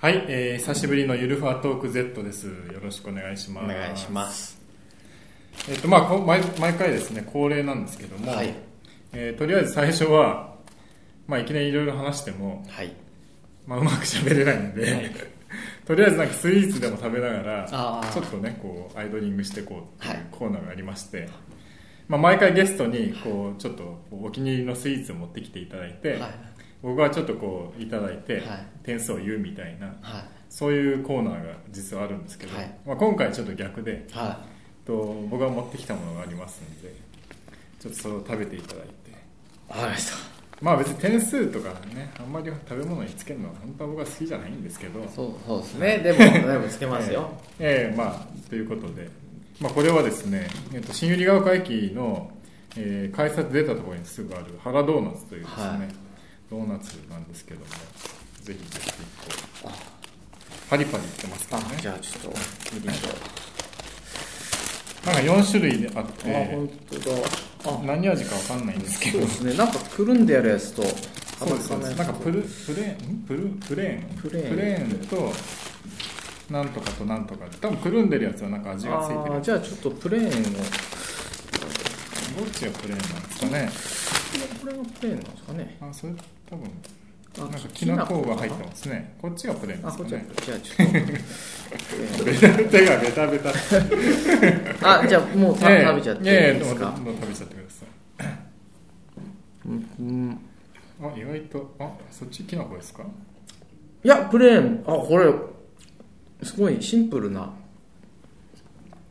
[0.00, 2.46] はい、えー久しぶりのゆるふわトーク Z です。
[2.46, 3.64] よろしくお願いします。
[3.66, 4.58] お願いします。
[5.68, 8.54] えっ、と、まあこ毎、毎回ですね、恒例なんですけども、はい
[9.12, 10.54] えーとりあえず最初は、
[11.28, 12.94] まあ、いきなりいろいろ話しても、はい。
[13.66, 15.10] まあ、うまく喋れないんで、はい
[15.84, 21.28] とりあえずなんかスイーツでも食べながら、ちょっとね、こう、アイドリングしてこう、はいコーナーがありまして、
[22.08, 26.30] まあ、毎回ゲストに、こう、ちょっとお気に入りのスイーツを持ってきていただいて、はい。
[26.82, 30.24] 僕はちょっとこう、いただいて、はい点数を言うみたいな、はい。
[30.48, 34.40] そういうコーナーが実はあるんですけど、はいまあ、今回ちょっと逆では
[34.84, 36.94] と僕が持ってきたものがありますので
[37.78, 39.14] ちょっとそれを食べていただいてい。
[39.68, 40.40] わかりました。
[40.60, 45.98] まあ別に点数とかねあんまり食べ物につけるのは本当は僕は好きじゃないんですけどそう、そうですね。
[45.98, 47.30] でも、でもつけますよ。
[47.60, 49.08] ええええまあということで、
[49.60, 52.30] まあ、これはですね、えっと、新百合ヶ丘駅の、
[52.76, 56.09] えー改札出たところにすぐある原ドーナツというですね、はい
[56.50, 57.66] ドーナツなんですけども
[58.42, 58.98] ぜひぜひこ
[59.68, 59.70] う
[60.68, 61.68] パリパリいってますからね。
[61.78, 62.38] あ、じゃあちょっと、
[62.74, 63.00] 見てみよ
[65.04, 66.08] なんか4種類であっう。
[66.08, 67.06] あ、て本当だ。
[67.64, 69.18] あ、何味かわかんないんですけど。
[69.18, 69.54] そうですね。
[69.54, 70.88] なんかくるんでやるやつと、そ
[71.46, 71.96] うですそうです。
[71.96, 73.14] なんかプルプレーン？
[73.14, 73.16] ん？
[73.26, 74.16] プルプレーン？
[74.20, 74.88] プレーン。
[75.02, 75.32] ンと
[76.52, 77.46] なんとかとなんとか。
[77.60, 79.42] 多分くるんでるやつはなんか味がついてる。
[79.42, 80.36] じゃあちょっとプレーンを、ど
[82.44, 83.68] っちがプレーンなんですかね。
[84.60, 85.76] これがプレーンなんですかね。
[85.80, 86.12] あそれ
[86.50, 86.70] 多分
[87.38, 89.14] あなんかきな粉が入ってますね。
[89.22, 90.88] こっちがプレーンであ、こっちはすかね、じゃあちょっ
[92.18, 92.24] と。
[92.72, 93.50] ベがベタベタ
[95.00, 96.86] あ、じゃあもう食べちゃっていいですか？
[96.90, 97.86] どうぞどうぞ食べちゃってくださ
[99.66, 100.32] うんうん。
[100.32, 100.36] い
[101.02, 103.04] あ意外とあそっちきな粉ですか？
[104.02, 105.32] いや、プレーン、あ、これ、
[106.42, 107.52] すごいシンプルな、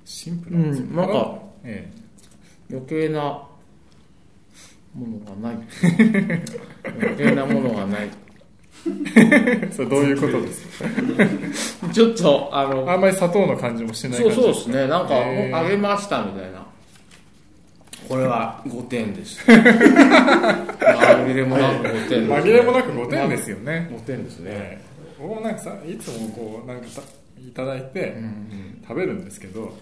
[0.04, 1.92] シンプルなんですよ、うんなんかえ。
[2.72, 3.48] 余計な
[4.96, 5.58] ものがない。
[7.02, 8.10] 余計なものがない。
[9.16, 10.80] え それどういうことです？
[11.82, 15.16] か ちょっと、あの、あんまり砂糖の感じもしないそう感じそうですね、なんか、
[15.60, 16.66] あげましたみたいな。
[18.08, 19.40] これは5点です。
[19.52, 24.52] 紛れもなく5点です、紛れもなく5点ですよね、5点ですね。
[24.52, 24.90] ええ
[25.22, 27.02] 僕もなんかさいつもこうなんかた
[27.46, 28.16] いただいて
[28.88, 29.78] 食べるんですけど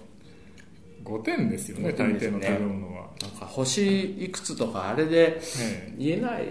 [1.07, 6.43] 5点ですよね5大抵の食べ物は、なんか星いくつとかあれでえ言えない。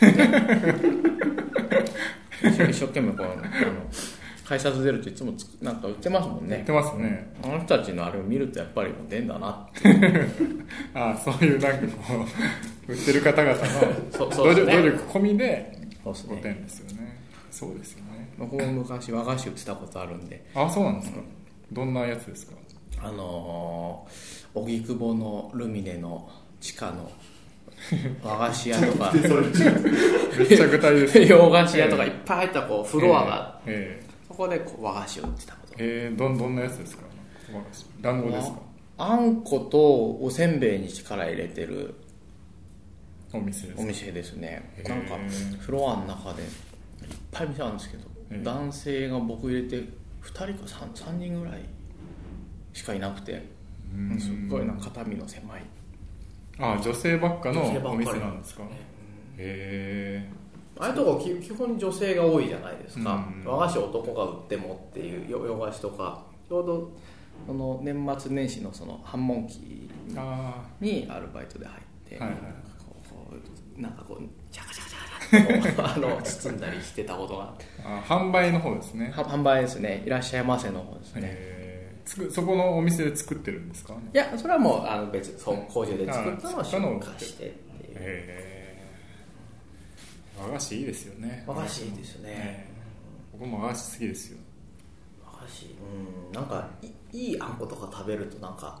[2.42, 3.42] 一生懸命こう、あの、
[4.46, 6.48] 改札出るといつもつなんか売ってますもんね。
[6.48, 6.72] え言って。
[6.72, 7.32] ますね。
[7.42, 9.48] あの人たちのあれを見るとやっぱり5点だな。
[10.94, 12.24] ああそういうなんかこ
[12.88, 13.64] う売ってる方々の
[14.12, 14.72] そうそうね。
[14.76, 15.72] 努力込みで
[16.04, 16.40] 5そうですね。
[16.42, 17.16] 点ですよね。
[17.50, 18.28] そうですよね。
[18.38, 21.20] 僕も昔和菓子売ってたことあるんで、あそうなんですか。
[21.72, 22.52] どんなやつですか？
[23.08, 26.28] あのー、荻窪のルミネの
[26.60, 27.10] 地下の
[28.24, 31.18] 和菓子屋とか、めっちゃ具体です。
[31.20, 35.74] ね 洋菓子屋とかいっぱい入ったこうフロアが、ええそこでこう和菓子を売ってたこと。
[35.78, 37.04] えええどんどんなやつですか？
[38.00, 38.58] 団子ですか？
[38.98, 39.78] あんこと
[40.20, 41.94] おせんべいに力入れてる
[43.32, 43.82] お店ですか？
[43.82, 44.68] お店ですね。
[44.88, 45.16] なんか
[45.60, 46.48] フロアの中でいっ
[47.30, 48.04] ぱい店あるんですけど、
[48.42, 49.88] 男性が僕入れて2
[50.28, 51.60] 人か 3, 3人ぐらい
[52.76, 53.42] しかいなくて。
[53.94, 54.20] うん。
[54.20, 55.62] すっごいな肩身の狭い。
[56.58, 58.62] あ女性ばっかのお店なんですか？
[58.64, 58.68] へ
[59.38, 60.28] え。
[60.78, 63.50] ああいうとこ基基本女性が多いじゃないですか、うん。
[63.50, 66.22] 和菓子男が売ってもっていうよ洋菓子とか。
[66.48, 66.92] ちょうど
[67.46, 72.30] その年末年始のその繁忙期あにアルバイトで入って、は
[73.76, 74.22] なんかこう
[74.52, 77.54] チャカチャカチャカ あの包んだりしてたことが。
[78.06, 79.12] 販売の方ですね。
[79.14, 80.02] は販売ですね。
[80.06, 81.50] いらっしゃいませの方ですね、え。
[81.54, 81.55] ー
[82.06, 83.94] つくそこのお店で作ってるんですか？
[84.14, 87.96] いやそれはもうあの別そう工場で作ったのを出荷してっていう。
[87.96, 90.42] えー。
[90.42, 91.44] 和菓子いいですよね。
[91.46, 92.22] 和菓子いいですね。
[92.26, 92.76] えー
[93.38, 94.38] 僕も和菓子好きですよ。
[95.26, 96.32] 和菓子うん。
[96.32, 98.80] なんかいいいあんことか食べるとなんか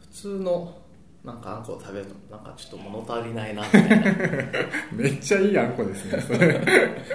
[0.00, 0.76] 普通の
[1.24, 4.04] なんかあんこを食べるとなんかちょっと物足りないなみたいな。
[4.92, 6.04] めっちゃいいあんこです
[6.38, 6.62] ね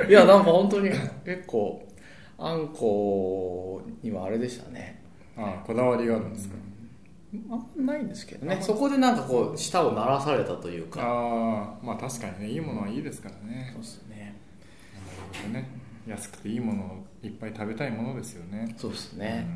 [0.09, 1.88] いやなんか本当に結構
[2.39, 5.00] あんこにはあれでしたね
[5.41, 6.55] あこだわりがあるんですか、
[7.49, 8.57] あんまないんですけどね。
[8.61, 11.01] そこでなんかこう舌を鳴らされたというか。
[11.01, 13.71] ああまあ確かにねいいものはいいですからね。
[13.73, 14.35] そうですね。
[14.93, 15.05] なる
[15.41, 15.81] ほどね。
[16.07, 18.73] 安くていいものをいっぱい食べたいものですよね。
[18.77, 19.47] そうですね、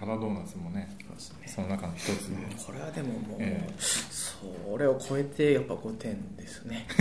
[0.00, 0.08] うん。
[0.08, 1.38] 原ドーナツもねそうですね。
[1.46, 3.74] その中の一つで、これはでももう、ええ。
[3.78, 6.86] それを超えてやっぱ5点ですね。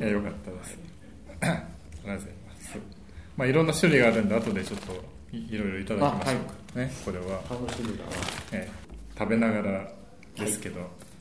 [0.00, 0.78] いやよかったです。
[1.40, 1.66] ありがとう
[2.02, 2.78] ございます。
[3.36, 6.92] まあいろんな種類があるんで後でちょっといいろいろいただきましょうか、ね。
[7.04, 8.10] これは、楽しみだな。
[8.52, 8.82] えー
[9.18, 9.92] 食べながら
[10.36, 10.80] ですけど、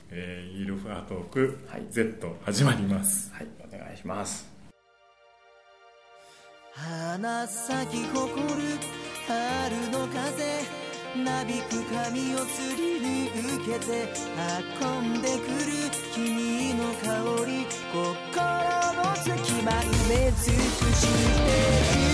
[0.09, 1.85] えーゆるふわトークはい。
[1.91, 3.31] Z 始まります。
[3.33, 3.47] はい。
[3.73, 4.49] お願いします。
[6.73, 8.79] 花咲き誇る
[9.27, 10.81] 春の風
[11.23, 14.07] なびく髪をすり抜けて
[14.81, 18.41] 運んでくる君の香り心
[19.03, 20.59] の隙間埋め尽く
[20.95, 22.10] して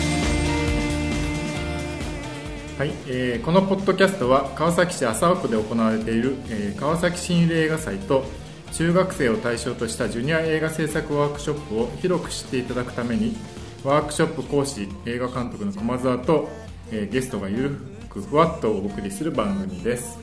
[2.77, 8.23] はい、えー、このポッドキャストは川崎市麻生区で行われている、えー、川崎新映画祭と
[8.71, 13.35] 中学生を対象としたジュニア映画制作ワークショップを広く知っていただくために
[13.83, 16.49] ワークショップ講師映画監督の駒沢と、
[16.91, 17.69] えー、ゲストがゆる
[18.09, 20.19] くふわっとお送りする番組です。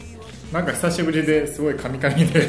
[0.52, 2.48] なんか久しぶりですごいカミカミで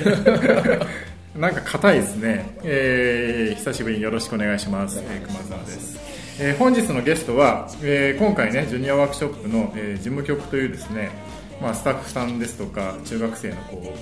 [1.35, 5.97] なんか硬いですね、えー、久しぶりによろしくお願いします、えー、熊沢です、
[6.37, 11.11] えー、本日のゲストは、えー、今回ねジュニアワークショップの、えー、事務局というですね、
[11.61, 13.93] まあ、スタッフさんですとか中学生のこ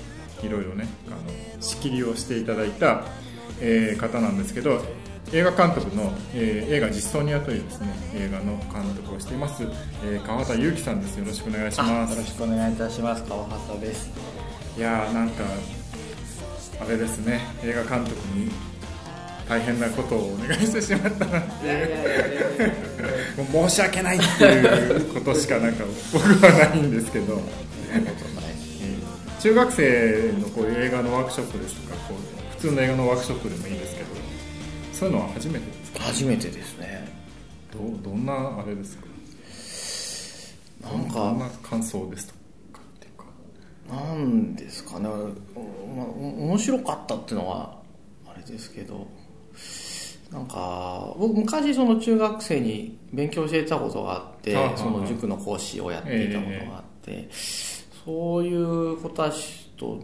[0.42, 3.04] ういろいろねあの仕切りをしていただいた、
[3.60, 4.82] えー、方なんですけど
[5.32, 9.62] 映画監督の、えー、映画実装ニアというですね映画の監督をしています、
[10.04, 11.16] えー、川畑裕樹さんです。
[11.16, 12.10] よろしくお願いします。
[12.12, 13.24] よろしくお願いいたします。
[13.24, 14.10] 川畑です。
[14.76, 15.44] いやーなんか
[16.80, 18.50] あれですね映画監督に
[19.48, 21.90] 大変なことをお願いしてしまったなっていう。
[23.52, 27.40] 申し訳ないっていうことしかなんか僕はないんですけど。
[29.40, 32.18] 中学生のこういう映画のワークショップですとかこう
[32.56, 34.08] 普通の映画のワークショップでもいいですけど。
[34.94, 36.00] そういうのは初めてですか？
[36.04, 37.06] 初めてですね。
[37.70, 39.04] どどんなあれですか？
[40.88, 41.14] なんか。
[41.14, 42.34] どんな感想ですと
[42.72, 43.26] かっていうか。
[43.94, 45.16] なんですかね、まあ、
[45.56, 47.76] 面白かったっていうのは
[48.26, 49.06] あれですけど
[50.34, 57.28] なんか僕昔その中学生に勉強教えたことがあってその塾の講師をやっていたことがあって、
[58.04, 60.02] そういう子たちと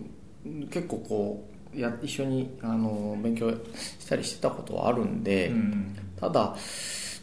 [0.70, 6.54] 結構こうや一緒にあの勉強したりしてたことはあるんで、うん、ただ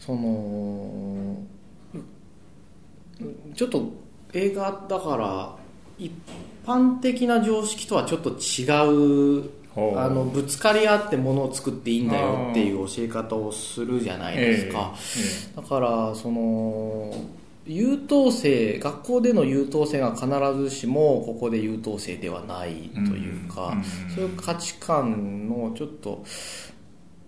[0.01, 1.38] その
[3.56, 3.89] ちょっと
[4.33, 5.56] 映画だから
[5.98, 6.12] 一
[6.65, 9.50] 般的な常識とはちょっと違う
[9.95, 14.95] あのぶつかり合ってものを作っていいんだよっていう教え方をするじゃないですか、
[15.56, 17.13] だからその
[17.68, 20.27] 優等生学校での優等生が必
[20.57, 23.74] ずしもここで優等生ではないというか、
[24.15, 26.25] そういう価値観のちょっと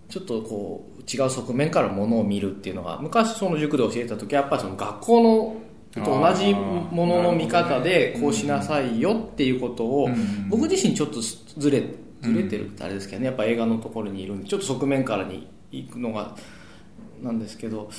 [0.08, 5.56] ちょっとこう違う側面からものを見るっていうのが昔その塾で教えた時はやっぱりその学校の
[5.92, 10.08] と同じものの見方でこうしなさいよっていうことを
[10.48, 11.82] 僕自身ちょっとずれ
[12.22, 16.36] ずれてるってあれですけどねやっぱ映画のところにいるんでちょっと側面からに行くのが
[17.22, 17.90] なんですけど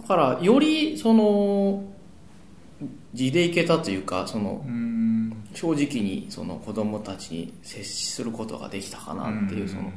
[0.00, 1.84] だからよりその
[3.12, 4.64] 地でいけたというかその
[5.54, 9.92] 正直にその子供たちに接することができたかなっていうその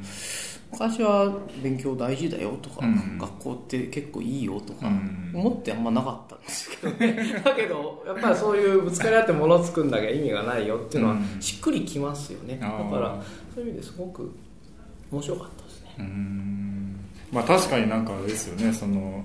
[0.74, 1.32] 昔は
[1.62, 2.82] 勉強大事だよとか
[3.20, 4.88] 学校って結構いいよとか
[5.34, 6.94] 思ってあんまなかったんですけど。
[6.98, 12.58] ね だけどやっぱりそういうぶつかり合ってもの作んなきゃ意味がないよっていうのはしっくりきますよね。
[12.60, 13.22] だから
[13.54, 14.32] そういう意味ですごく
[15.12, 16.06] 面白かったですね。
[17.32, 18.74] まあ確かになんかあれですよね。
[18.74, 19.24] その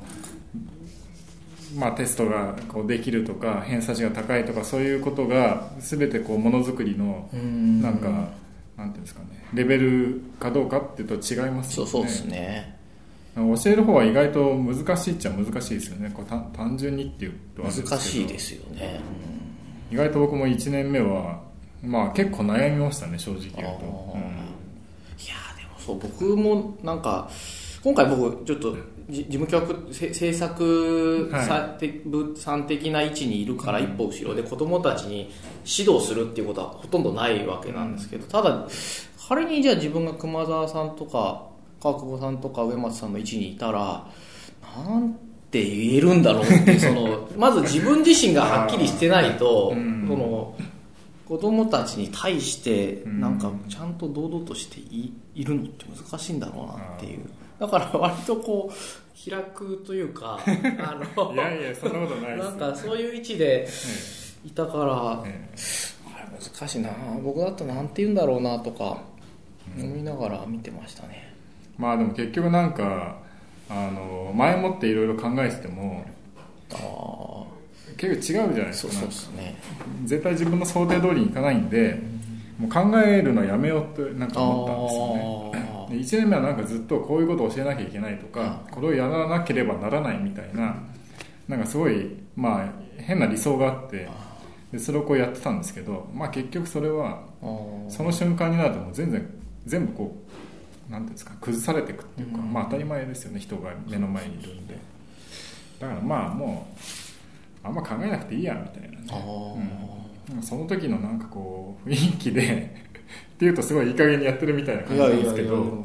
[1.76, 8.30] まあ、テストがこうできるとか偏差値が高いとかそういうことが全てこうものづくりのなんか
[8.78, 11.90] なんていうんですかねレベルかどうかっていうと違いますよね。
[11.90, 12.78] そうですね。
[13.34, 16.10] 教える方は意外と難しいっちゃ難しいですよね。
[16.14, 19.00] こう単純にっていうと難しいですよね、
[19.92, 21.40] 意外と僕も1年目は
[21.82, 24.24] まあ結構悩みましたね正直言うと、うん、い
[25.28, 27.30] やでもそう僕もなんか
[27.82, 28.76] 今回僕ちょっと
[29.08, 31.30] 事務局制作
[32.36, 35.30] さん的な位置にいるから一歩後ろで子供たちに
[35.64, 38.66] 指導するっていうことはほとんどないわけなんですけどただ
[39.28, 41.46] 仮にじゃあ自分が熊沢さんとか
[41.80, 44.06] 川久保さんとか上松さんの位置にいたら
[44.84, 45.14] なん
[45.50, 50.54] て言えるんだろうって そのまず自分自身がはっきりしてないと、その
[51.26, 57.20] 子供たちに対してなんかちゃんと堂々としていいるのって難しいんだろうなっていう。
[57.58, 63.68] だから割とこう開くというか あのいやいやそんなことないですなんかそういう位置で
[64.44, 65.58] いたから、ええ、
[66.58, 66.90] 難しいな。
[67.22, 69.02] 僕だったらなんて言うんだろうなとか
[69.76, 71.34] 思いながら見てましたね、
[71.78, 73.18] うん、まあでも結局なんか
[73.68, 76.04] あの前もっていろいろ考えてても
[76.72, 77.48] あ
[77.96, 78.92] 結構違うじゃないですか。
[78.92, 79.56] そうですね。
[80.04, 81.98] 絶対自分の想定通りにいかないんで、
[82.58, 86.18] もう考えるのやめようってなんか思ったんですよね。
[86.18, 90.76] 1年目はなんかずっとこういうことを教えなきゃいけないとかこれをやらなければならないみたいな
[91.46, 94.08] なんかすごいまあ変な理想があって
[94.72, 97.22] でそれをこうやってたんですけど、まあ、結局それは
[97.88, 99.26] その瞬間になるともう全然
[99.64, 100.16] 全部こ
[100.88, 104.78] うなんていうんですか崩されていくっていうか、まあ、当たり前ですよね人が目の前にいるんで。
[105.80, 106.66] だからまあも
[107.64, 109.06] うあんま考えなくていいやみたいなね。
[109.10, 112.74] あーうん、その時のなんかこう雰囲気で
[113.34, 115.84] っていうとすごいいい加減にやってるみたいな感じなんですけど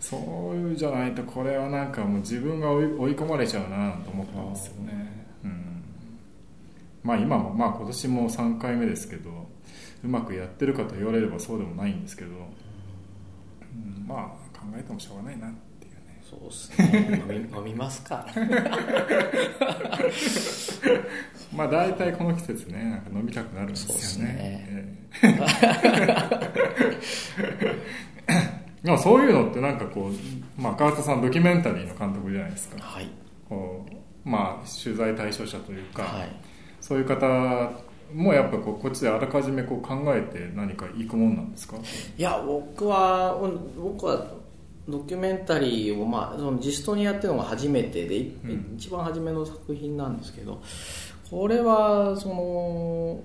[0.00, 5.82] そういうじゃないとこれはなんかもう自分が追い追い込まれちゃうなと思ったんですよね、うん、
[7.02, 9.30] まあ今もまあ今年も3回目ですけど
[10.04, 12.34] うまくやってるかと言われればそうでもないんですけど、う
[13.76, 15.50] ん、まあ考えてもしょうがないなっ
[16.28, 17.22] そうですね。
[17.28, 18.26] 飲み 飲みますか。
[21.54, 24.98] まあ大体この季節ねなんか飲みたくなるんですよね。
[28.84, 30.12] そう そういうのってなんかこう、
[30.60, 32.76] まあ、川田さんドキュメンタリーの監督じゃないですか。
[32.80, 33.08] はい。
[33.48, 36.28] こうまあ取材対象者というか、はい。
[36.80, 37.26] そういう方
[38.14, 41.76] もやっぱこうこっちであらかじめこう考えて何か行くもんなんですか？
[42.16, 44.26] いや僕はうん僕は
[44.88, 48.74] ドキュメンタリーを、まあ、そのジストニアっていうのが初めてで、うん。
[48.76, 50.62] 一番初めの作品なんですけど
[51.30, 53.20] これはその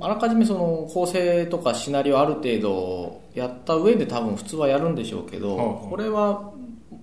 [0.00, 6.50] あらかじめその構成とかシナリオある程度やった上で多分普通はやるんでしょうけど、はあはあこれは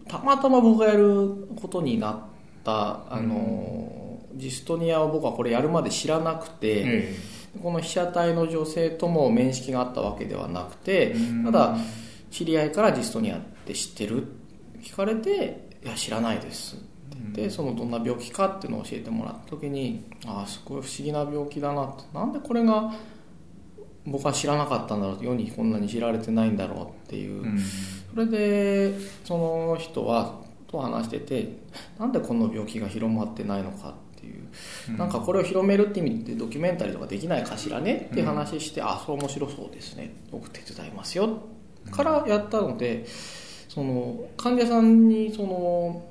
[0.08, 2.20] たまたま僕がやることになっ
[2.64, 7.16] たあの、ジストニアを僕はこれやるまで知らなくて、え。
[7.62, 11.46] この被写体の女性とも面識があったわけではなくてうん。
[11.46, 11.78] ただ
[12.34, 14.28] 知り合いからジストニアって知ってる？
[14.82, 22.92] 聞かれて「いや知らないです」って言って、そのどんな病気かっていうのを教えてもらった時にああすごい不思議な病気だなとなんでこれが
[24.06, 27.60] 僕は知らなかったんだろう世にこんなに知られてないんだろうっていう、うん。
[27.60, 31.58] それでその人はと話してて
[32.00, 34.50] なんでこの病気が広まってないのかっていう。
[34.90, 34.98] うん。
[34.98, 40.16] なんかこれを広めるって意味でドキュメンタリーとかできないかしらねって話して、あそう面白そうですね。
[40.32, 41.53] 僕手伝いますよ
[41.92, 43.06] からやったので
[43.70, 46.06] その患者さんにその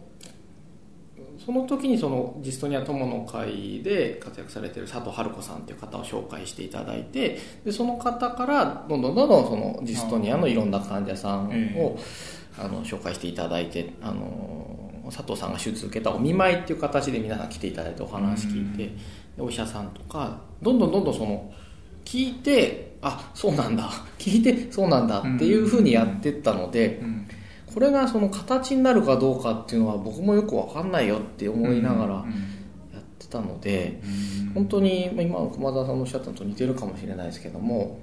[1.44, 11.98] その時にそのジストニア友の会で活躍されてる佐藤春子さんっていう方を紹介していただいてでその方からどんどんどんどんそのジストニアのいろんな患者さんを
[12.58, 18.84] あの紹介していただいてあの佐藤さんが手術受けたお見舞いっていう形で皆さん来ていただいてお話聞いて
[19.36, 21.52] でお医者さんとかどんどんどんどんその
[22.04, 23.90] 聞いてあそうなんだ。
[24.18, 27.28] 聞いてそうなんだっていうふうにやってったのでうん
[27.72, 32.22] これがその形になるかどうかっていうのは僕もよく分かんないよって思いながらや
[33.00, 33.98] ってたので
[34.54, 37.98] 本当にまあ今の駒澤さんのおっしゃったのと似てるかもしれないですけども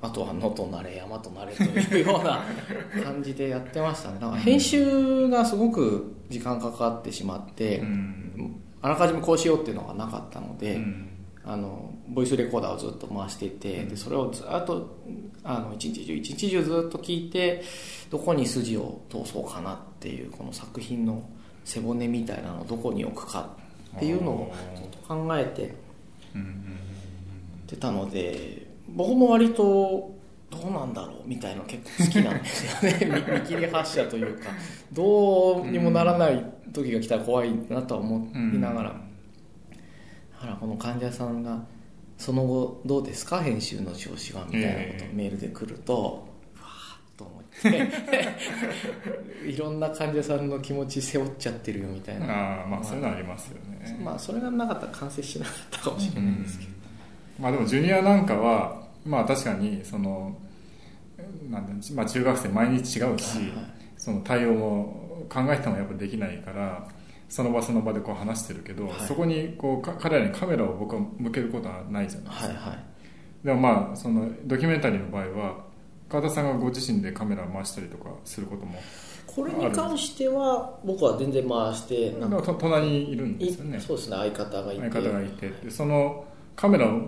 [0.00, 2.42] あとは野となれ山となれというような
[3.04, 4.16] 感じでやってましたね。
[4.18, 8.56] だから編集がすごく時間かかってしまってうん。
[8.80, 11.08] あらかじめこうしようっていうのがなかったので、うん
[11.44, 14.96] あのボイスレコーダーをずっと回していてでそれをずっと
[15.42, 17.62] あの一日中一日中ずっと聞いて
[18.10, 21.28] どこに筋を通そうかなっていうこの作品の
[21.64, 23.48] 背骨みたいなのをどこに置くか
[23.96, 25.74] っていうのをずっと考えて
[26.34, 26.78] うん。
[27.66, 30.14] ってたので僕も割と
[30.50, 33.24] どうなんだろうみたいなの結構好きなんですよね。
[33.26, 34.50] 見見切り発車というか
[34.92, 39.00] どうにもならない時が来たら怖いなとは思いながら、
[40.42, 41.58] だからこの患者さんが
[42.18, 43.40] その後どうですか？
[43.40, 47.88] 編集の調子はみたいなことをメールで来ると、うわーっと思って。
[49.48, 52.26] いろんな患者さんの気持ち背負っちゃってるよみたいな。
[52.26, 53.98] ああまあそういうのありますよね。
[54.04, 56.70] まあそれがなかったら完成しなかったかもしれないですけど、
[57.40, 60.36] まあでもジュニアなんかはまあ確かにその
[61.50, 63.18] なんまあ中学生毎日違うし、はいはい。
[63.96, 66.88] その対応も考えてもやっぱできないから
[67.32, 69.08] その場その場でこう話してるけど、はい。
[69.08, 72.78] そこにこうか彼らにカメラを僕は向けることはないじゃないですか、はいはい。
[73.46, 75.64] でもまあそのドキュメンタリーの場合は
[76.10, 78.78] 川田さんがご自身でカメラを回したりとかすることも
[79.26, 83.78] これに関しては僕は全然回してなんかと隣にいるんですよね。
[83.78, 84.90] いそうですね相方がいて。
[84.90, 87.00] 相方がいてでそのカメラを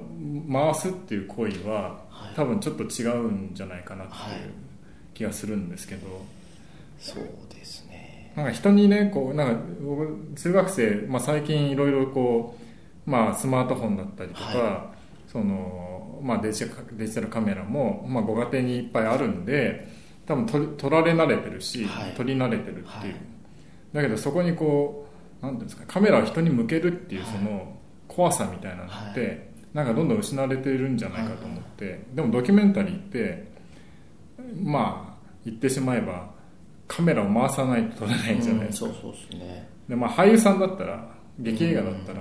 [0.51, 2.35] 回すっていう行為は、はい。
[2.35, 4.41] 多分ちょっと違うんじゃないかなってはい。
[4.41, 4.53] いう
[5.13, 6.07] 気がするんですけど、
[6.99, 7.94] そうですね
[8.37, 12.57] なんか人にねこうなんか僕中学生、まあ、最近いろいろこ
[13.07, 14.95] う、まあ、スマートフォンだったりとか、は
[15.29, 19.89] そのまあ、デジタルデジタルカメラも、まあ、ご家庭にいっぱいあるんで
[20.27, 22.13] 多分撮り撮られ慣れてるし、はい。
[22.13, 23.15] 撮り慣れてるっていう、はい。
[23.93, 25.07] だけどそこにこ
[25.43, 27.33] うなんていうんですかカメラを人に向けるっていうはい。
[27.33, 27.77] その
[28.09, 33.49] 怖さみたいなのって、なんかどんどん失われているんじゃないかと思って、でもドキュメンタリーって
[34.63, 36.34] まあ言ってしまえば
[36.97, 39.69] カメラを回さないと撮れないじゃないですか、うんそうそうですね。
[39.89, 41.09] でまあ、俳優さんだったら
[41.39, 42.21] 劇映画だったら、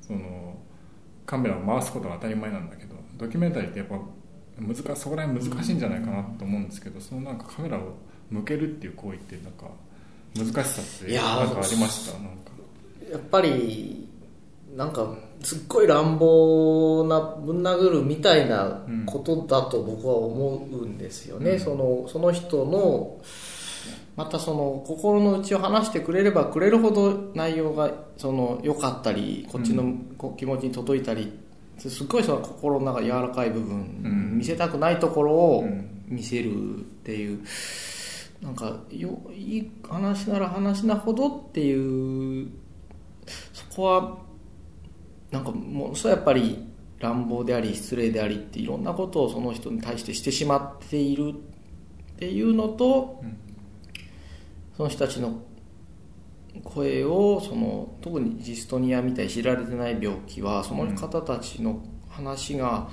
[0.00, 0.56] その
[1.24, 3.98] カメラを回すことが当たり前なんだけどドキュメンタリーってやっぱ
[4.60, 7.94] 難しそこら辺難しいんじゃないかなと思うんですけど、そのなんかカメラを
[8.30, 9.66] 向けるっていう行為ってなんか
[10.36, 12.18] 難しさってなんかありました？
[12.18, 12.50] なんか。
[13.10, 14.08] やっぱり
[14.76, 21.60] なんかすっごい乱暴なぶん殴るみたいなことだと僕は思うんですよね、うん。
[21.60, 23.20] そのその人の
[24.20, 29.94] またその心の内を話してくれればくれるほど内容がその良かったりこっちの
[30.36, 31.32] 気持ちに届いたり
[31.78, 35.96] すっごいその心の中柔らかい部分、うん見せたくないところをうん。
[36.10, 37.40] 見せるっていう、
[38.42, 42.48] なんかよいい話なら話なほどっていう
[43.52, 44.18] そこは
[45.30, 46.66] なんかものすごいやっぱり
[46.98, 53.38] 乱暴であり失礼でありっていろんなことをその人に対してしてしまっているっていうのと、うん
[54.80, 55.42] その人たちの
[56.64, 62.88] 声をその特にジストニアみたいに知られてない病気はその方たちの話が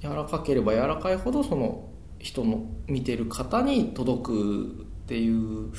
[0.00, 5.70] 柔らかければ柔らかいほどその人の見てる方に届くっていう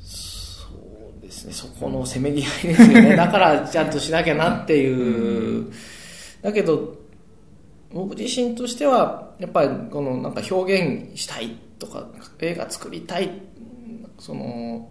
[0.00, 0.68] そ
[1.18, 3.16] うですねそこのせめぎ合いですよね。
[3.16, 5.70] だからちゃんとしなきゃなっていう。
[6.40, 6.96] だけど
[7.92, 12.08] 僕自身としてはやっぱりこのなんか表現したいっとか
[12.40, 13.30] 映画作りたい
[14.18, 14.90] その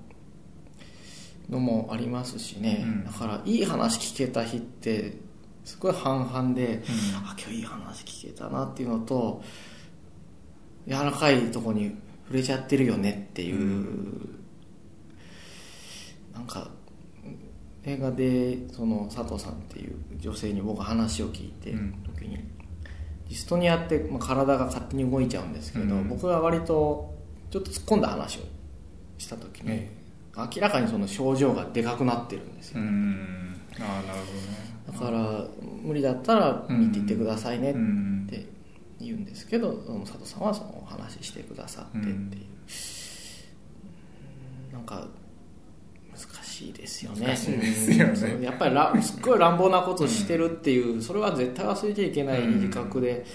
[1.50, 3.06] のもありますしね、うん。
[3.06, 5.18] だからいい話聞けた日って
[5.64, 6.84] すごい半々で、
[7.16, 9.44] あ今日いい話聞けたなっていうのと
[10.88, 14.30] 柔らかいとこに触れちゃってるよねっていう、
[16.34, 16.70] なんか
[17.84, 21.94] 映画でその佐藤さんっていう女性に僕は話を聞いてうん。
[22.04, 26.08] 時に、ディストニアって、まあ、体が勝手に動いちゃうんですけど、うん。
[26.10, 27.16] 僕が割と
[27.50, 28.42] ちょっと突っ込んだ話を
[29.18, 29.92] した時に、え
[30.38, 33.56] 明らかにその症状がでかくなってるんですよ、うん。
[33.80, 34.76] ああなるほどね。
[34.92, 35.46] だから
[35.82, 38.28] 無理だったら見ていってくださいねっうん。
[38.30, 38.46] て
[39.00, 39.74] 言うんですけど、
[40.06, 42.30] 佐藤さんはそのお話ししてくださってっていう、うん。
[44.74, 45.10] なんか難
[46.56, 47.28] しいですよね。
[47.28, 48.46] 難しいですよね。
[48.46, 53.26] やっぱりらすっごい乱暴なことしてるっていう、それは絶対忘れちゃいけない自覚で、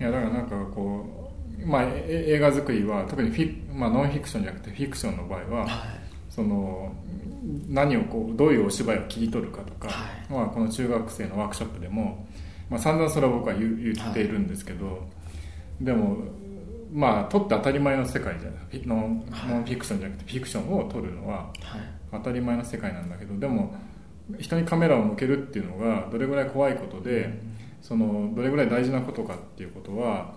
[0.00, 1.30] いやだからなんかこ
[1.60, 5.68] う、まあ、え映画作りは特にフィ、まあ、ノンフィクションじゃなくてフィクションの場合は、
[6.28, 6.92] その
[7.68, 12.26] 何をこうどういうお芝居を切り取るかとか、はまあ、この中学生のワークショップでも、
[12.68, 15.06] まあ、散々それは僕は言う言っているんですけど、
[15.80, 16.16] でも
[16.92, 18.86] まあ撮って当たり前の世界じゃない。
[18.86, 21.52] ノンノンフィクションじゃなくてフィクションを撮るのははい。
[22.12, 23.74] 当たり前の世界なんだけどでも
[24.38, 27.40] 人にカメラを向けるっていうのがどれぐらい怖いことで、
[27.80, 30.34] そのどれぐらい大事なことかっていうことは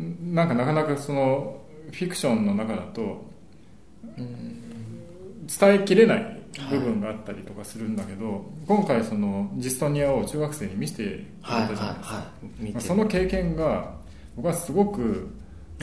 [0.00, 3.24] んなんかなかなかそのフィクションの中だと
[4.16, 6.40] 伝えきれない
[6.70, 12.24] 部分があったりとかするんだけど、今回そのジストニアを中学生に見せてくれはいはいたじゃないですか、はい。
[12.60, 12.72] 見て。
[12.74, 13.94] まあその経験が
[14.36, 15.28] 僕はすごく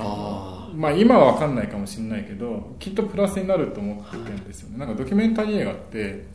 [0.01, 6.25] あまあ今は分かんないかもしれないけどきっとプラスになると思っているんですよね、なんかドキュメンタリー映画って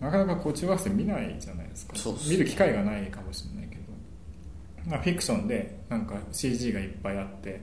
[0.00, 1.94] なかなかこう中学生見ないじゃないですか。
[2.28, 3.82] 見る機会がないかもしれないけど、
[4.90, 7.60] まあ、フィクションでなんか CG がいっぱいあって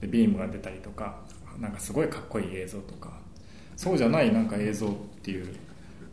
[0.00, 1.16] でビームが出たりとか
[1.58, 3.22] なんかすごいかっこいい映像とか。
[3.76, 4.90] そうじゃないなんか映像っ
[5.22, 5.48] ていう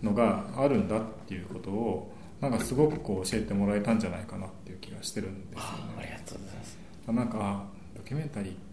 [0.01, 6.77] のがあるんだっていうことをなんかすごくこう教えてもらえたんじゃないかなっていう気がしてるんですよあねありがとうございます。
[7.07, 7.63] なんかあ
[7.95, 8.68] ドキュメンタリーって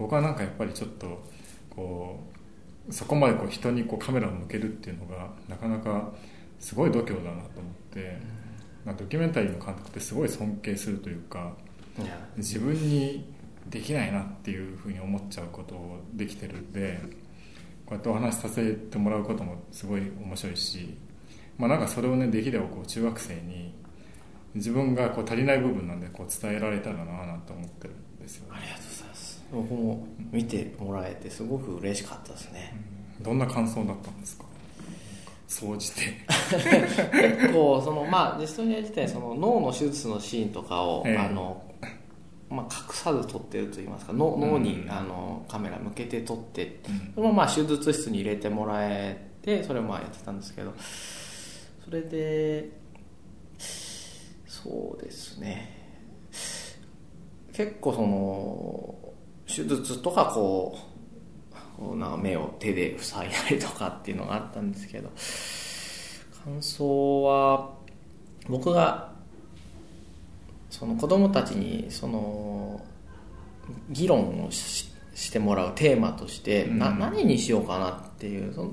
[0.00, 1.22] 僕はなんかやっぱりちょっと
[1.68, 2.18] こ
[2.88, 6.10] うそこまでこう人にこうカメラを向けるっていうのがなかなか
[6.58, 8.18] すごい度胸だなと思って、
[8.84, 11.52] まあドキュメンタリーの監督ってすごい尊敬するというか
[12.38, 13.30] 自分に
[13.68, 16.98] できないなっていうふうに思っちゃうことをできてるんで
[17.84, 20.96] こうやってお話しさせてもらうこともすごい面白いし、
[21.58, 23.74] まあ、なんかそれをねできればこう中学生に
[24.54, 28.58] 自分がこう足りない部分なんでこう伝えられたらななんて思ってるんですよね。
[28.60, 28.89] ありがとう
[29.52, 32.74] 僕も見てもらえてすごく嬉しかったですね。
[33.20, 34.44] どんな感想だったんですか？
[35.48, 36.00] 総じて。
[37.38, 41.16] 結構そのまあディストニア自体その脳の手術のシーンとかを、ええ。
[41.18, 41.62] あの
[42.48, 44.12] まあ、隠さず撮ってるといいますか。
[44.12, 47.12] 脳脳に、うんあのカメラ向けて撮ってうん。
[47.14, 50.72] それもまあ手術室に入れてもらえてそれもまあやってたんですけど
[51.84, 52.70] それで
[54.46, 55.78] そうですね。
[57.52, 58.94] 結構その
[59.50, 65.10] 手術とかこうこうな目を手で塞いだりとかっていうのがあったんですけど
[66.44, 67.70] 感想は
[68.48, 69.12] 僕が
[70.70, 72.80] その子供たちにその
[73.90, 76.98] 議論をししてもらうテーマとして、なうん。
[76.98, 78.72] 何にしようかなっていうその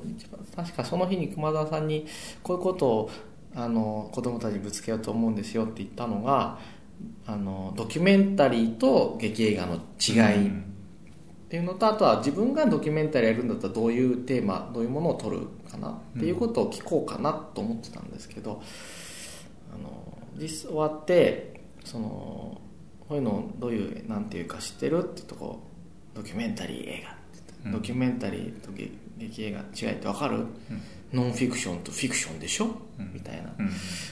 [0.55, 2.07] 確かその日に熊澤さんに
[2.41, 3.09] こういうことを
[3.53, 6.57] あの子供たちにぶつけようと思うんですよって言ったのが
[7.25, 10.51] あのドキュメンタリーと劇映画の違いっ
[11.47, 18.61] っていうのとあとは自分がドキュメンタリーやるんだったらどういうテーマどういうものを撮るかなっていうことを聞こうかなと思ってたんですけど、
[19.73, 22.61] あの実終わってそのこ
[23.11, 25.61] ういうのどういうなんていうか知ってるってとこ
[26.13, 27.71] ドキュメンタリー映画って言って、うん。
[27.71, 30.45] ドキュメンタリーと劇劇映画違いって分かる、
[31.13, 32.65] ノンフィクションとフィクションでしょ、
[32.99, 33.13] うん。
[33.13, 33.71] みたいな、うん。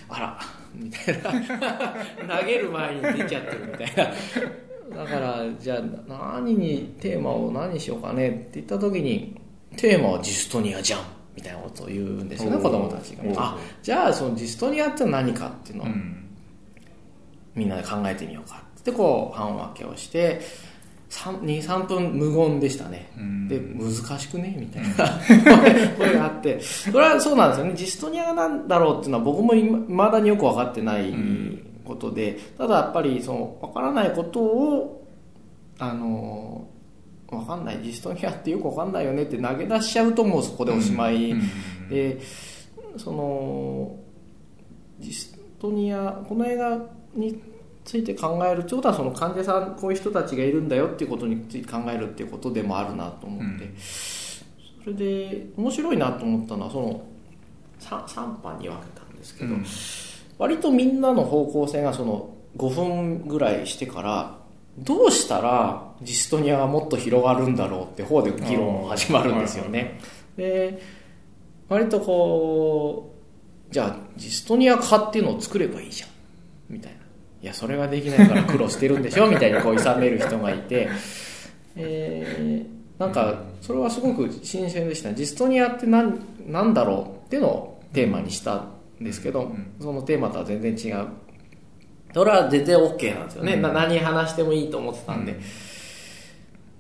[0.10, 0.40] あら。
[0.74, 2.38] みたいな。
[2.40, 5.04] 投げる前に出ちゃってるみたいな。
[5.04, 9.36] だからじゃあ何にテーマを何にしようかねって言った時に
[9.76, 11.02] テーマはジストニアじゃん。
[11.36, 16.26] みたいなことを言うんですよね子供たちがあじゃあそのジストニアって何かっていうのをうん。
[17.56, 20.42] みんなで考えてみようかってこう半分けをして
[21.10, 23.12] 23分無言でしたね。
[23.18, 23.48] うん。
[23.48, 24.56] で難しくね？
[24.60, 25.20] みたいな。
[25.98, 26.60] 声があって。
[26.62, 27.74] それはそうなんですよね。
[27.76, 31.14] ジストニアが何だろうっていうのは僕もいまだによく分かってない
[31.84, 35.08] ことで、ただやっぱりその分からないことを
[35.78, 36.68] あの
[37.30, 37.80] 分かんない。
[37.84, 41.42] ジストニアってよく分かんないよねって投げ出しちゃうともうそこでおしまい、うん。
[41.90, 42.20] で
[42.98, 43.96] その
[45.00, 46.80] ジストニアこの映画
[47.14, 47.42] に
[47.86, 53.76] ついて考えるってことはその患者さんこういう人たちがいるんだよっていうことについて考えるっていうことでもあるなと思って、うん。
[53.78, 57.06] それで面白いなと思ったのはその
[57.80, 59.66] 3, 3班に分けたんですけど、うん。
[60.40, 64.38] 割とみんなの方向性がその5分ぐらいしてから
[64.80, 70.00] どうしたらジストニアがもっと広がるんだろうって方で議論が始まるんですよね。
[70.36, 70.82] で
[71.70, 73.14] 割とこ
[73.70, 76.10] うじゃあジストニア化っていうのを作ればいいじゃん
[77.46, 79.28] いやそれができないから苦労してるんでしょ？
[79.30, 80.90] みたいにこう諌める人がいて、
[81.76, 85.10] えーなんかそれはすごく新鮮でした。
[85.10, 91.08] ねジストニアって何何だろうっていうのをテーマにしたんですけど、んそのテーマとは全然違う。
[92.14, 93.62] それは全然 OK なんですよね、うん。
[93.62, 95.38] な何話してもいいと思ってたんで、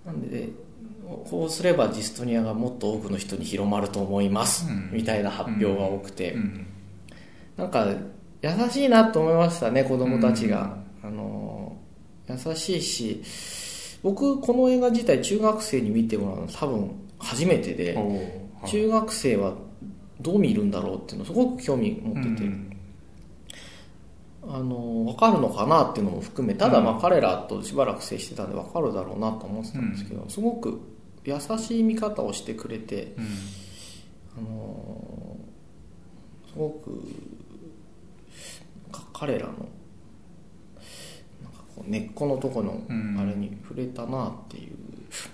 [0.06, 0.49] なんで
[1.30, 4.89] こうすればジストニアがもっと多くの人に広まると思います、うん。
[4.93, 6.65] みたいな発表が多くて、うん。
[7.58, 7.86] なんか
[8.45, 11.75] 優しいなと思いましたね子供たちが、あの
[12.29, 13.21] 優しいし
[14.03, 18.71] 僕この映画自体中学生に見てもらうの多分初めてではい。
[18.71, 19.53] 中学生は
[20.21, 22.77] どう見るんだろうっていうのすごく興味持ってて、うん。
[24.47, 26.97] あの分かるのかなっていうのも含めただまうん。
[26.97, 30.79] あ彼らとしばらく接してたんで分かるだろうなと思ってたんですけど、すごく
[31.23, 33.25] 優しい見方をしてくれて、うん。
[34.38, 35.38] あの
[36.51, 37.01] すごくか
[39.17, 39.58] 彼らのなん
[41.54, 43.17] かこう根っこのところのうん。
[43.17, 44.75] あれに触れたなっていう、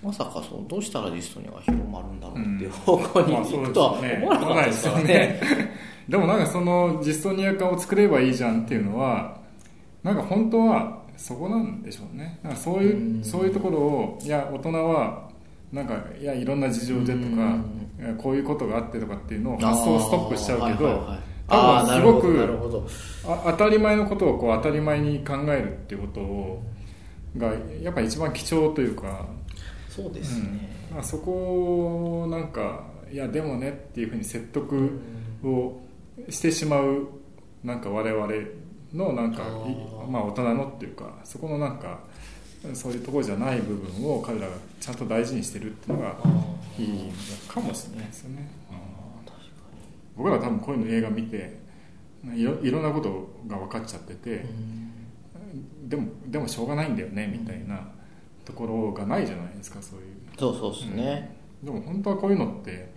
[0.03, 5.41] まさかそのどうしたらリストニアが広まるんだろうっていう方向に行くとは思わなかったですから ね。
[6.07, 9.37] でもなんかそのジストニア化を作ればいいじゃんっていうのは
[10.03, 12.39] なんか本当はそこなんでしょうね。
[12.43, 13.23] なんかそういううん。
[13.23, 15.27] そういうところをいや大人は
[15.71, 17.55] なんかいやいろんな事情でとか
[18.17, 22.87] こういうことがあってとかっていうのを発想をストップしちゃうけど、あーはいはいはいあーなるほど多分すごくなるほど。
[23.27, 26.63] あ当たり前のことをこう当たり前に考えるっていうことを
[27.37, 29.25] がやっぱり一番貴重というか
[29.89, 30.95] そうですね、うん。
[30.95, 34.99] まあ、そこをなんかいやでもねっていうふうに説得
[35.43, 35.81] を
[36.29, 37.07] してしまう
[37.63, 38.27] なんか我々
[38.93, 39.43] のなんか
[40.09, 41.99] まあ大人のっていうかそこのなんか
[42.73, 46.15] そういうところじゃない部分を彼らがちゃんと大事にしてるっていうのが
[46.77, 47.11] いいの
[47.47, 48.49] かもしれないですよね、
[50.15, 51.59] 僕らは多分こういうの映画見て
[52.35, 54.45] いろいろんなことが分かっちゃってて、
[55.87, 57.87] でもでもしょうがないんだよねみたいな
[58.45, 60.05] ところがないじゃないですかそういう。
[60.37, 62.91] そうそうですね、でも本当はこういうのって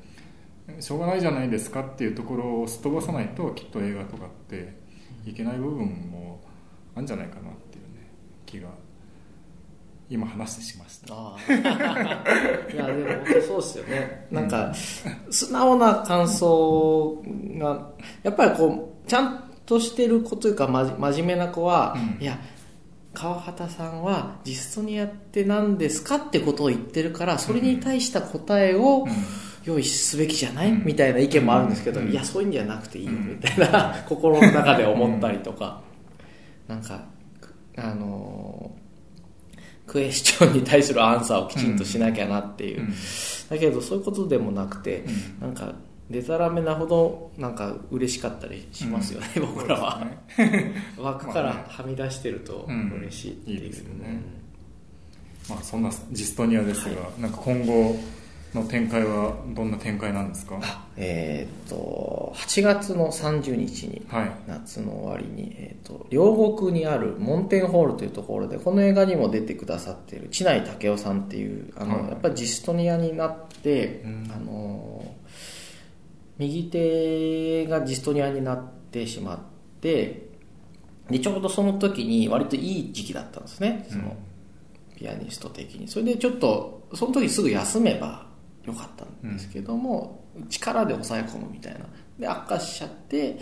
[0.81, 4.75] しょうがないじゃないですかっていうところをすっ飛ばさないときっと映画とかって
[5.27, 6.41] いけない部分も
[6.95, 8.11] あるんじゃないかなっていうね
[8.47, 8.69] 気が
[10.11, 11.15] 今話してしました。
[12.73, 14.27] いやでも本当そうですよね。
[14.31, 14.73] なんか
[15.31, 17.23] 素直な感想
[17.59, 17.91] が
[18.23, 22.23] やっぱりこうちゃんとしてる子というか真面目な子は、うん。
[22.23, 22.39] いや
[23.15, 29.07] 川畑さんはジストニアって何ですかってことを言ってるからそれに対した答えを
[29.65, 32.11] 用意すべきじゃない、うんみたいな意見もあるんですけど、うん。
[32.11, 33.13] いやそういうんじゃなくていいよ。
[33.13, 33.29] うん。
[33.31, 35.81] みたいな 心の中で思ったりとか、
[36.69, 37.01] なんか
[37.77, 38.71] あの
[39.87, 42.95] クエスチョンに対するアンサーをきちんとしなきゃなっていう、うん。
[43.51, 45.05] だけどそういうことでもなくて、
[45.41, 45.47] うん。
[45.47, 45.75] なんか
[46.11, 50.05] でたらめなほどなんか嬉しかったりしますよね、僕らは、
[50.39, 50.75] ね。
[50.99, 52.93] 枠からはみ出してるとうん。
[53.01, 54.21] 嬉しいっていう,、いいですよね。
[55.49, 57.97] まあそんなジストニアですが、なんか今後
[58.55, 60.61] の展開はどんな展開なんですか？
[60.97, 64.33] えーっと8月の30日にはい。
[64.47, 72.11] 夏の終わりに、えー、と両国にあるモンテンホールというところでこの映画にも出てくださっている知内武雄さんっていうあの、はい。
[72.11, 74.33] やっぱりジストニアになって、うん。
[74.35, 75.15] あの
[76.39, 79.39] 右手がジストニアになってしまっ
[79.81, 80.29] て
[81.09, 83.87] でちょうどその時に割といい時期だったんですね。
[83.91, 84.17] その、
[84.97, 85.87] ピアニスト的に。
[85.87, 88.27] それでちょっとその時すぐ休めば
[88.65, 91.81] よかったんですけども、力で抑え込むみたいな。
[92.19, 93.39] で悪化しちゃって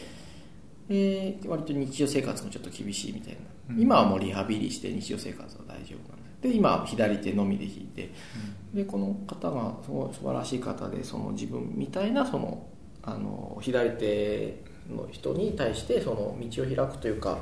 [0.88, 3.36] で割と日常生活もちょっと厳しいみたい
[3.68, 6.42] な、今はもうリハビリして日常生活は大丈夫なんです。
[6.42, 8.10] で今は左手のみで弾いて、
[8.74, 12.66] でこの方がすごい素晴らしい方でその自分みたいなその
[13.02, 17.38] あの左手の人に対してその道を開くというか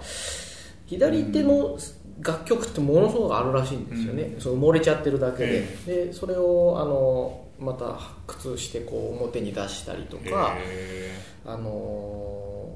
[0.86, 1.78] 左手の
[2.20, 11.12] 楽曲ってものすごくあるらしいんですよね、その漏れちゃってるだけで,、でそれをあのまた発掘してこう表に出したりとか、へ
[11.44, 12.74] あの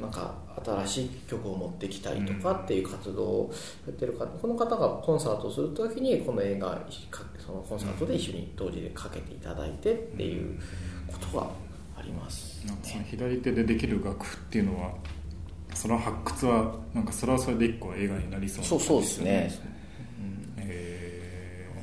[0.00, 3.54] なんか新しい曲を持ってきたりとかっていう活動を
[3.86, 6.70] やってる方、この方がコンサートをするときにこの映画
[7.10, 10.58] かそのコンサートで一緒に同時でかけていただいてっていう
[11.06, 11.46] ことが
[11.98, 13.08] ありますーなんかそのね。
[13.10, 14.94] 左手でできる楽譜っていうのは
[15.74, 19.75] その発掘はなんかそれはそれで一個映画になりそうなそうそうですね。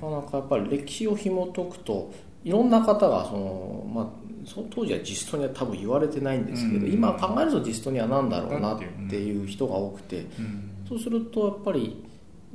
[0.04, 2.12] かなかやっぱり歴史を紐解くと
[2.44, 4.08] いろんな方がその、まあ、
[4.46, 6.92] その当時はジストニア多分言われてないんですけど、うん。
[6.92, 10.26] 今考えるとジストニアなんだろうなっていう人が多くて、
[10.88, 12.04] そうするとやっぱり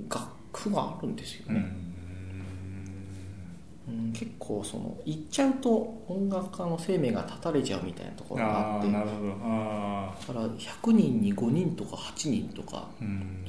[0.09, 1.65] 楽譜があるんですよね、
[3.89, 3.95] うん。
[3.95, 4.13] うん。
[4.13, 12.89] 結構その言っちゃうと音楽家の生命が絶たれちゃうみたいなところがあってだから100人に5人とか8人とか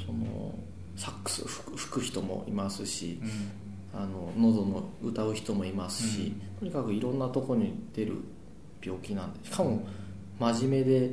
[0.05, 0.55] その
[0.95, 8.17] サックス吹く人もいますしうんあの喉の歌う人もいますし、とにかくいろんなところに出る
[8.81, 9.85] 病気なんでしかも
[10.39, 11.11] 真面目で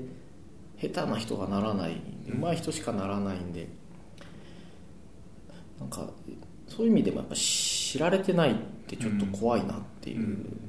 [0.81, 3.67] 下手な人がならない上手い人しかならないんで
[5.81, 6.09] なんか
[6.69, 8.55] そういう意味でもやっぱ知られてないっ
[8.87, 10.67] てちょっと怖いなっていううん。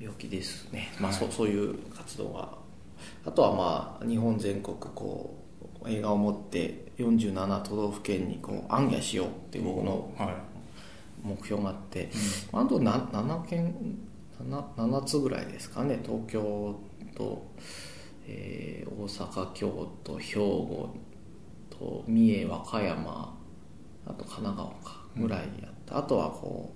[0.00, 2.48] 病気ですね、まあ、そうそういう活動が
[3.24, 5.42] あとはまあ日本全国こ
[5.82, 10.55] う映画を持って47都道府県にこう行脚しようっていう僕のはい
[11.26, 12.08] 目標があって、
[12.52, 13.74] あとな7県
[14.40, 16.00] 7, 7つぐらいですかね。
[16.04, 16.78] 東京
[17.14, 17.46] と、
[18.26, 20.96] えー大阪京都兵庫
[21.70, 23.38] と三重和歌山
[24.06, 26.74] あと神奈川かぐらいやった、あとはこ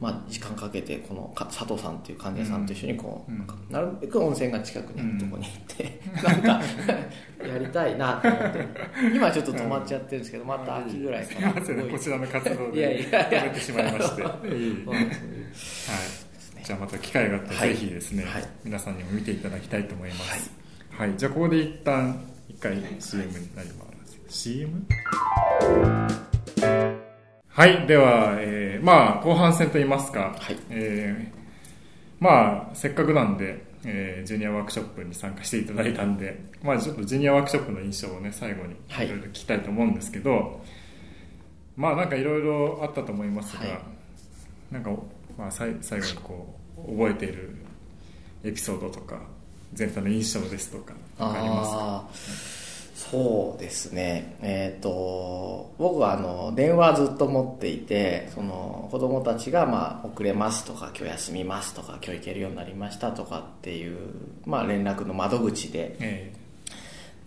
[0.00, 3.46] まあ、時間かけてこのか佐藤さんっていう患者さんと一緒にこう、うん。
[3.68, 6.62] なるべく温泉が近くにあるところに行って、なんか
[7.46, 8.66] やりたいなと思って。
[9.12, 13.28] 今ちょっと止まっちゃってるんですけどまた秋ぐらいかな すこちらの活動でいやいや。
[13.28, 14.22] 止めてしまいまして。
[14.22, 14.34] はい、
[16.64, 17.70] じゃあまた機会があったらはい。
[17.70, 18.48] ぜひですね、はい。
[18.62, 20.50] 皆さんにも見ていただきたいと思います。
[20.90, 24.86] はい、じゃあここで一旦一回 CM になります、CM?
[27.58, 30.56] はいでは、えーまあ後半戦といいますか、はい。
[30.70, 31.38] えー
[32.20, 39.06] まあせっかくなんで、えージュニアワークショップに参加していただいたんでまあちょっとジュニアワークショップの印象をね最後にはい。
[39.06, 40.60] いろいろ聞きたいと思うんですけど、
[41.76, 43.78] まあなんかいろいろあったと思いますが、はい。
[44.70, 44.90] なんか、
[45.36, 47.56] まあ、さい最後にこう覚えている
[48.44, 49.18] エピソードとか
[49.72, 51.78] 全体の印象ですとかわかりますか？
[51.80, 52.67] ああ
[53.10, 54.36] そうですね。
[54.42, 63.98] えっ、と僕はあの電話ずっと持っていてその子供たちが、まあ、遅れますとか今日休みますとか今日行けるようになりましたとかっていう、
[64.44, 66.32] まあ、連絡の窓口でえ。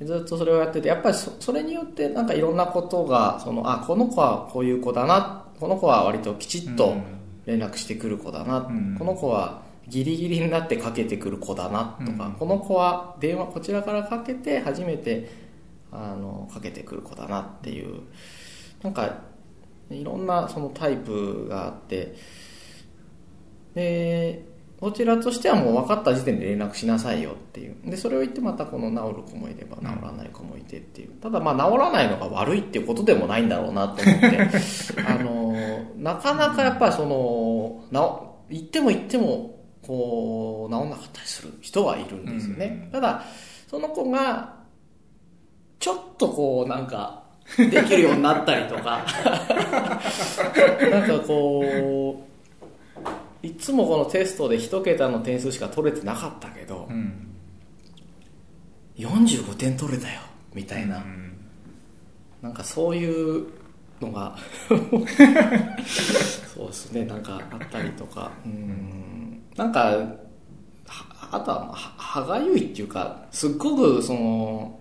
[0.02, 7.04] ずっとそれをやっててやっぱりそそれによってなんかいろんなことがそのあこの子はこういう子だなこの子は割ときちっとうん。
[7.46, 8.96] 連絡してくる子だな、うん。
[8.98, 12.34] この子はギリギリになってかけてくる子だなとか、うん。
[12.34, 15.50] この子は電話こちらからかけて初めて
[15.91, 18.01] あのかけてくる子だなっていう。
[18.82, 19.21] なんか
[19.89, 22.15] いろんなそのタイプがあって。
[23.75, 24.45] で
[24.82, 27.75] こちらとしてはもう分かった時点で連絡しなさいよっていう。
[27.86, 31.10] でそれを言ってまたこの治る子もいれば治らない子もいてっていう。
[31.21, 34.39] ただまあ治らないのが悪いっていうことでもないんだろうなと思って。
[35.08, 35.54] あの
[35.97, 43.23] なかなかやっぱりそのな言っても言ってもこう治んなかったりする人はいるんですよね、ただ
[43.67, 44.61] その子が
[45.82, 47.24] ちょっとこうなんか
[47.58, 49.06] できるようになったりとか。
[50.91, 52.24] なんかこ
[53.44, 57.28] ういつもこのテストで一桁の点数しか取れてなかったけどえうん
[58.98, 60.22] 45点取れたよ
[60.54, 61.34] みたいな、うん。
[62.41, 63.48] なんかそういう
[64.00, 68.32] のがそうですねなんかあったりとか。
[68.46, 69.41] うん。
[69.56, 74.78] なんかはあとはまあ歯がゆいっていうかすっごくその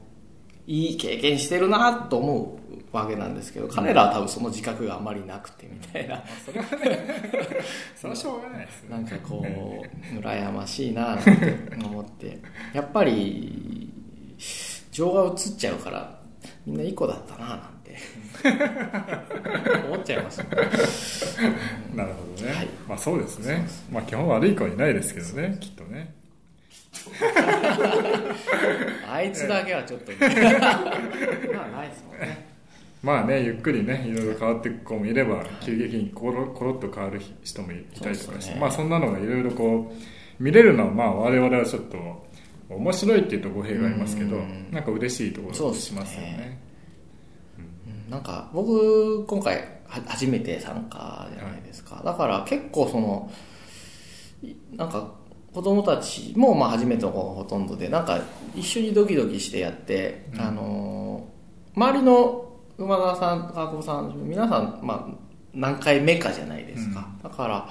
[0.71, 2.61] いい経験してるなと思
[2.93, 6.23] うわけなんですけど彼らは多分その自覚があまりなくてみたいな。
[6.47, 7.25] それはね
[7.97, 8.91] それはしょうがないですね。
[8.91, 11.33] なんかこう 羨ましいなって
[11.85, 12.39] 思って。
[12.73, 13.93] やっぱり
[14.93, 16.21] 情が映っちゃうから
[16.65, 17.97] みんないい子だったななんて。
[19.89, 20.47] 思っちゃいますね
[21.95, 22.69] なるほどね、はい。
[22.89, 23.67] まあそうですね。
[23.91, 26.20] まあ基本悪い子はいないですけどねきっとね
[29.09, 30.31] あいつだけはちょっと まあ
[31.69, 32.51] ないですもんね。
[33.03, 38.61] まあねゆっくりねいろいろ変わっていく子もいれば急激にコロコロッと変わる人もいたりとかして、ね。
[38.61, 39.95] まあそんなのがいろいろこう
[40.43, 42.29] 見れるのはまあ我々はちょっと
[42.69, 44.69] 面白いっていうと語弊がありますけどうん。
[44.71, 46.59] なんか嬉しいところしますよね。
[48.07, 48.11] うん。
[48.11, 53.31] なんか僕今回は初めて参加じゃないですか、だから結構その
[54.43, 55.15] いなんか
[55.53, 58.21] 子供たちもまあ初めての子がほとんどでなんか
[58.55, 60.41] 一緒にドキドキしてやって、うん。
[60.41, 61.31] あのー
[61.73, 65.15] 周りの馬田さん川久保さん皆さん、まあ、
[65.55, 67.69] 何回目かじゃないですか、だから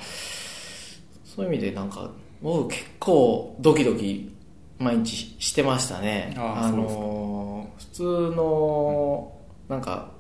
[1.26, 2.10] そういう意味でなんか
[2.42, 4.34] 僕結構ドキドキ
[4.78, 6.34] 毎日してましたね。
[6.38, 8.04] ああのー普通
[8.36, 9.34] の
[9.68, 10.12] なんか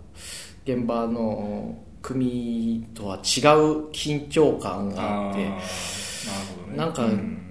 [0.65, 3.21] 現場の組とは違う
[3.91, 5.61] 緊張感があってなね。
[6.75, 7.48] なんかうん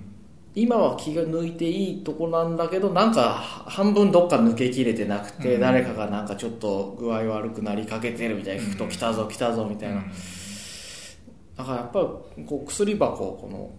[0.55, 3.35] 今は気が抜いていいとこなんだけどなんか
[3.67, 5.61] 半分どっか抜けきれてなくて、うん。
[5.61, 8.89] 誰かがなんかちょっと具合悪くなりかけてるみたいなうん。
[8.89, 10.03] 来たぞ来たぞみたいな、
[11.57, 12.01] だからやっぱ
[12.37, 13.71] りこう薬箱をこの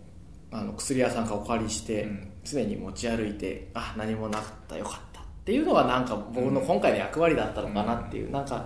[0.51, 2.31] あの薬屋さんからお借りして、うん。
[2.43, 8.65] 常に持ち歩いてあ何もなかったよかったっていうのがなんか僕の今回の役割だったのかなっていう、なんか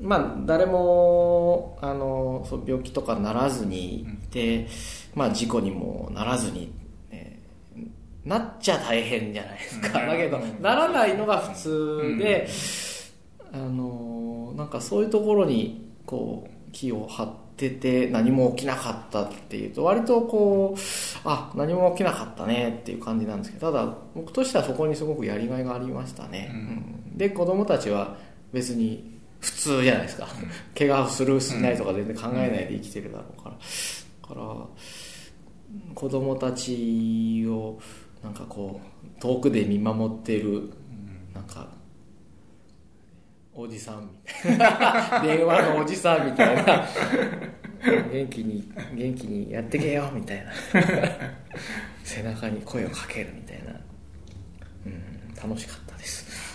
[0.00, 4.68] まあ誰もあの病気とかならずにいて、
[5.14, 6.87] まあ、事故にもならずに、えー
[8.28, 10.08] なっちゃ大変じゃないですか、うん。
[10.08, 12.46] だけどうんならないのが普通で、
[13.52, 20.80] あのなんかそういうところにこう気を張ってて何も起きなかったっていうと割とこう
[21.24, 26.58] あ何も起きなかったねっていう感じなんですけどただ僕としてはそこにすごくやりがいがありましたね、うん。
[26.58, 27.18] うん。
[27.18, 28.16] で子供たちは
[28.52, 30.26] 別に普通じゃないですか、
[30.76, 34.66] 怪我をするしないとか全然考えないで生きてるだろうから、だから
[35.94, 37.78] 子供たちを
[38.22, 40.70] なんかこう遠くで見守っている
[41.34, 41.68] なんか
[43.54, 45.20] おじさんみたいな。
[45.26, 46.86] 電話のおじさんみたいな。
[48.12, 50.52] 元気に元気にやってけよみたいな。
[52.04, 53.72] 背中に声をかけるみたいな、
[54.86, 56.48] うん、楽しかったです。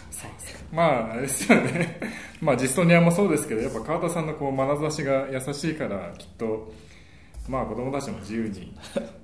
[0.74, 2.00] まああれですよね。
[2.42, 6.74] まあ実装ニアもそうですけどやっぱ川田さんのこう眼差しが優しいからきっと
[7.48, 8.76] まあ子供たちも自由に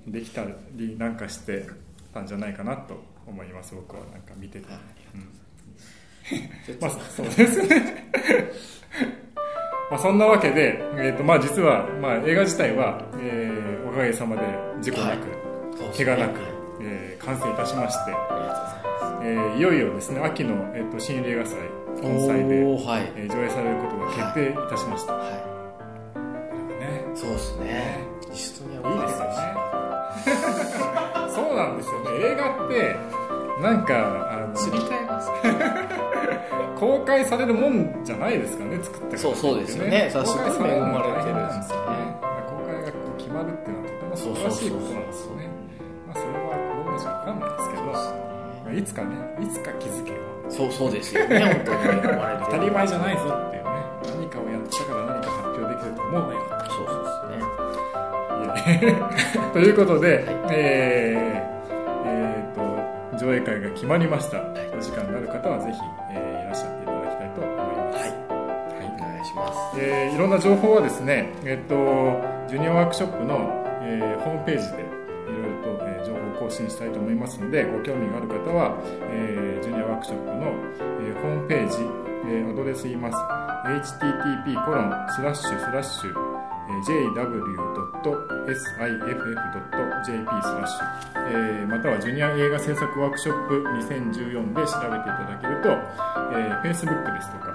[0.07, 1.65] できたりなんかして
[2.13, 2.95] たんじゃないかなと
[3.27, 3.75] 思います。
[3.75, 4.67] 僕はなんか見てて、
[5.13, 5.29] うん。
[6.79, 8.09] まあそうですね。
[9.91, 14.41] まあそんなわけで、えーとまあ、実は、まあ、映画自体は、えーおかげさまで
[14.81, 15.21] 事故なく、
[15.81, 15.97] はい。
[15.97, 21.57] 怪我なくはい、えー完成いたしまして、あえーいよいよですね秋の、えー、と新映画祭
[22.01, 25.37] 本祭で、はい、えー上映されることが決定いたしました、はね。
[27.13, 27.97] い、そうですね。
[28.21, 28.79] いいですよね
[31.67, 32.09] なんですよね。
[32.23, 32.95] 映画って
[33.61, 35.31] なんかあのすり替えます。
[36.79, 40.09] 公開されるもんじゃないですかね作ってそうそうですよね。
[40.09, 42.15] さすごい恵まれてるんですよね。
[42.47, 45.49] 公開が決まるっていうのはとても素晴らしいことなんですよね。
[46.07, 47.91] まあそれは子供たちわかんないですけどま
[48.69, 49.07] あいつかね
[49.41, 50.17] いつか気づけよ
[50.47, 51.63] そうそうですよね。
[51.65, 53.69] 本当に恵まれてる当たり前じゃないぞっていうね。
[54.07, 57.43] 何かをやったから何か発表できると思うなよそうそうで
[58.63, 58.95] すね。
[59.53, 61.38] ということで、えーえーと
[63.19, 65.79] 上映会が決まりました、お時間がある方はぜひ、
[66.11, 68.09] えーいらっしゃっていただきたいと思います、はい。
[68.09, 68.15] は
[68.81, 68.93] い。
[68.95, 69.79] お願いします。
[69.79, 71.75] えーいろんな情報はですね、えっと
[72.49, 73.37] ジュニアワークショップの、
[73.83, 78.77] えーホームページでいろいろと、えー情報を更新したいと思いますのでご興味がある方は、
[79.11, 80.47] えージュニアワークショップの、
[81.03, 81.77] えーホームページ、
[82.25, 83.17] えーアドレス言います。
[83.59, 86.13] http コロンスラッシュスラッシュ
[88.03, 88.55] jw.siff.jp
[90.41, 90.85] スラッシュ、
[91.31, 97.53] えーまたはジュニア映画制作ワークショップ2014で調べていただけると、えー Facebook ですとか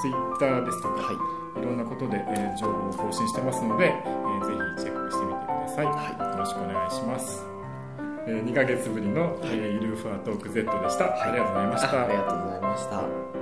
[0.00, 1.60] Twitter ですとか、はい。
[1.60, 4.52] いろんなことで、えー情報を更新してますので、えーぜ
[4.82, 5.92] ひチェックしてみてください、よ
[6.38, 7.44] ろしくお願いします、
[8.26, 13.41] え2ヶ月ぶりの、えーゆるふわトーク Z でした、ありがとうございました、あありがとうございました